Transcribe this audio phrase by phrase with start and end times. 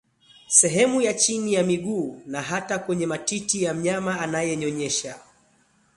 [0.47, 5.19] sehemu ya chini ya miguu na hata kwenye matiti ya mnyama anayenyonyesha